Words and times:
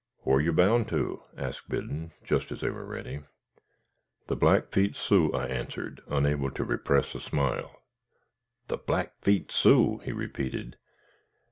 "Whar 0.25 0.41
you 0.41 0.51
bound 0.51 0.87
to?" 0.89 1.21
asked 1.37 1.69
Biddon, 1.69 2.11
just 2.23 2.51
as 2.51 2.61
they 2.61 2.71
were 2.71 2.87
ready. 2.87 3.21
"The 4.25 4.35
Blackfeet 4.35 4.95
Sioux," 4.95 5.31
I 5.31 5.45
answered, 5.45 6.01
unable 6.07 6.49
to 6.49 6.63
repress 6.63 7.13
a 7.13 7.19
smile. 7.19 7.83
"The 8.67 8.77
Blackfeet 8.77 9.51
Sioux?" 9.51 9.99
he 9.99 10.11
repeated. 10.11 10.77